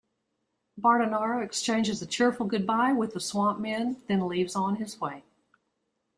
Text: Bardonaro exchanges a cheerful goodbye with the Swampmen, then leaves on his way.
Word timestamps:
Bardonaro 0.79 1.45
exchanges 1.45 2.01
a 2.01 2.07
cheerful 2.07 2.47
goodbye 2.47 2.91
with 2.91 3.13
the 3.13 3.19
Swampmen, 3.19 4.01
then 4.07 4.27
leaves 4.27 4.55
on 4.55 4.77
his 4.77 4.99
way. 4.99 5.23